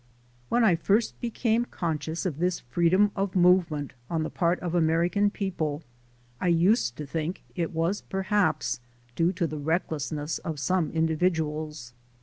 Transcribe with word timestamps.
When 0.49 0.63
I 0.63 0.73
first 0.77 1.21
became 1.21 1.65
conscious 1.65 2.25
of 2.25 2.39
this 2.39 2.59
freedom 2.61 3.11
of 3.15 3.35
movement 3.35 3.93
on 4.09 4.23
the 4.23 4.31
part 4.31 4.59
of 4.61 4.73
American 4.73 5.29
people 5.29 5.83
I 6.39 6.47
used 6.47 6.95
to 6.95 7.05
think 7.05 7.43
it 7.55 7.71
was 7.71 8.01
perhaps 8.01 8.79
due 9.15 9.31
to 9.33 9.45
the 9.45 9.59
recklessness 9.59 10.39
of 10.39 10.59
some 10.59 10.89
individuals. 10.89 11.93